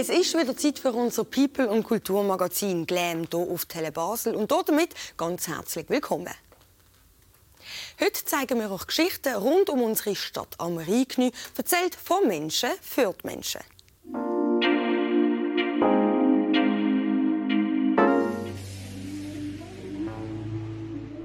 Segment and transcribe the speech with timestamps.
[0.00, 4.52] Es ist wieder Zeit für unser People- und Kulturmagazin Glam hier auf Tele Basel und
[4.52, 6.32] damit ganz herzlich willkommen.
[8.00, 13.12] Heute zeigen wir euch Geschichten rund um unsere Stadt am Rheinknü, erzählt von Menschen für
[13.12, 13.60] die Menschen.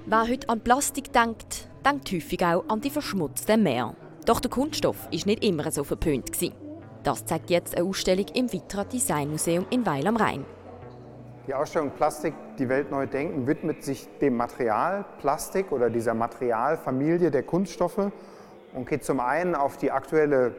[0.07, 3.95] Wer heute an Plastik denkt, denkt häufig auch an die verschmutzten Meer.
[4.25, 6.31] Doch der Kunststoff war nicht immer so verpönt.
[7.03, 10.45] Das zeigt jetzt eine Ausstellung im Vitra Designmuseum in Weil am Rhein.
[11.47, 17.29] Die Ausstellung Plastik, die Welt neu denken, widmet sich dem Material Plastik oder dieser Materialfamilie
[17.29, 18.09] der Kunststoffe
[18.73, 20.55] und geht zum einen auf die aktuelle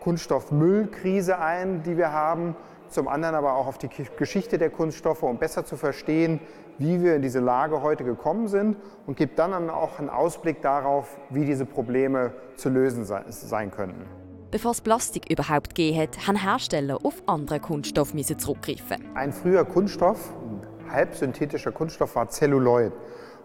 [0.00, 2.56] Kunststoffmüllkrise ein, die wir haben,
[2.88, 6.40] zum anderen aber auch auf die Geschichte der Kunststoffe, um besser zu verstehen,
[6.78, 11.16] wie wir in diese Lage heute gekommen sind und gibt dann auch einen Ausblick darauf,
[11.30, 14.23] wie diese Probleme zu lösen sein könnten.
[14.54, 19.04] Bevor es Plastik überhaupt gegeben hat, haben Hersteller auf andere Kunststoffe zurückgreifen.
[19.16, 22.92] Ein früher Kunststoff, ein halbsynthetischer Kunststoff, war Celluloid.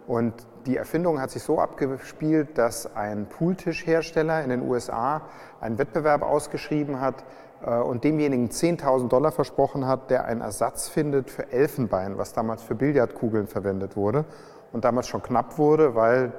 [0.05, 0.35] Und
[0.67, 5.23] die Erfindung hat sich so abgespielt, dass ein Pooltischhersteller in den USA
[5.59, 7.23] einen Wettbewerb ausgeschrieben hat,
[7.65, 12.61] äh, und demjenigen 10.000 Dollar versprochen hat, der einen Ersatz findet für Elfenbein, was damals
[12.61, 14.25] für Billardkugeln verwendet wurde
[14.73, 16.33] und damals schon knapp wurde, weil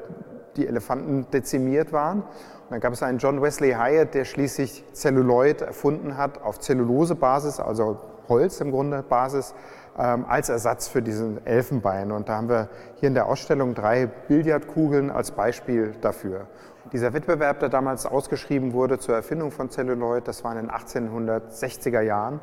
[0.56, 2.20] die Elefanten dezimiert waren.
[2.20, 7.61] Und dann gab es einen John Wesley Hyatt, der schließlich Celluloid erfunden hat auf Zellulosebasis,
[7.61, 7.98] also
[8.29, 9.55] Holz im Grunde Basis,
[9.98, 12.12] ähm, als Ersatz für diesen Elfenbein.
[12.12, 16.47] Und da haben wir hier in der Ausstellung drei Billardkugeln als Beispiel dafür.
[16.93, 22.01] Dieser Wettbewerb, der damals ausgeschrieben wurde zur Erfindung von Celluloid, das war in den 1860er
[22.01, 22.41] Jahren.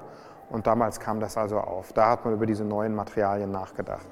[0.50, 1.92] Und damals kam das also auf.
[1.94, 4.08] Da hat man über diese neuen Materialien nachgedacht.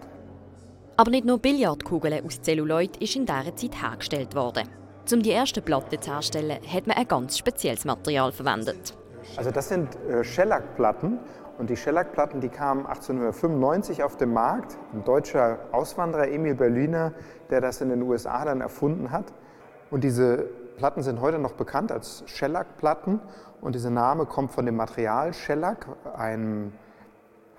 [0.97, 4.69] Aber nicht nur Billardkugeln aus Celluloid ist in dieser Zeit hergestellt worden.
[5.11, 8.93] Um die ersten Platten zu herstellen, hat man ein ganz spezielles Material verwendet.
[9.35, 11.19] Also das sind äh, Shellac-Platten
[11.57, 14.78] und die Shellac-Platten, die kamen 1895 auf den Markt.
[14.94, 17.12] Ein deutscher Auswanderer, Emil Berliner,
[17.50, 19.33] der das in den USA dann erfunden hat.
[19.91, 20.45] Und diese
[20.77, 23.19] Platten sind heute noch bekannt als Shellac-Platten.
[23.59, 26.72] Und dieser Name kommt von dem Material Shellac, einem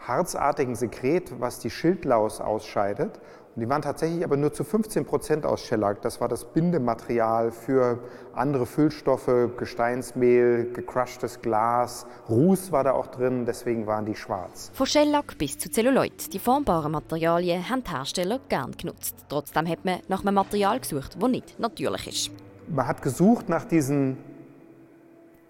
[0.07, 3.21] harzartigen Sekret, was die Schildlaus ausscheidet.
[3.57, 6.03] Und die waren tatsächlich aber nur zu 15 Prozent aus Shellac.
[6.03, 8.01] Das war das Bindematerial für
[8.35, 14.71] andere Füllstoffe, Gesteinsmehl, gecrushtes Glas, Ruß war da auch drin, deswegen waren die schwarz.
[14.75, 19.17] Von Shellac bis zu Zelluloid, die formbaren Materialien haben die Hersteller gern genutzt.
[19.31, 22.31] Trotzdem hat man nach einem Material gesucht, das nicht natürlich ist.
[22.69, 24.19] Man hat gesucht nach diesen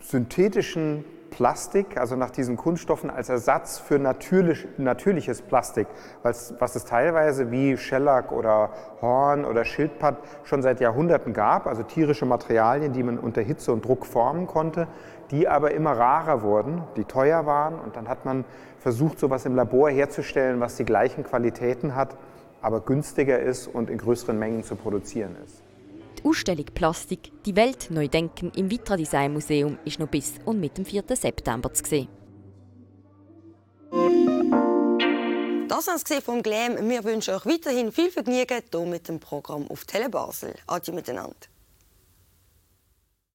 [0.00, 5.86] synthetischen Plastik, also nach diesen Kunststoffen als Ersatz für natürlich, natürliches Plastik,
[6.22, 8.70] was, was es teilweise wie Shellac oder
[9.00, 13.84] Horn oder Schildpatt schon seit Jahrhunderten gab, also tierische Materialien, die man unter Hitze und
[13.84, 14.86] Druck formen konnte,
[15.30, 18.44] die aber immer rarer wurden, die teuer waren und dann hat man
[18.78, 22.16] versucht, sowas im Labor herzustellen, was die gleichen Qualitäten hat,
[22.62, 25.62] aber günstiger ist und in größeren Mengen zu produzieren ist.
[26.24, 30.78] Ausstellung Plastik Die Welt neu denken im Vitra Design Museum ist noch bis und mit
[30.78, 31.04] dem 4.
[31.14, 32.08] September zu sehen.
[35.68, 36.88] Das haben Sie vom Glam.
[36.88, 40.54] Wir wünschen euch weiterhin viel Vergnügen hier mit dem Programm auf Tele Basel.
[40.66, 41.36] Adieu miteinander.